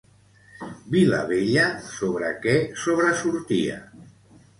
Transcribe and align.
Vila-Vella, 0.93 1.65
sobre 1.89 2.31
què 2.47 2.55
sobresortia? 2.85 3.77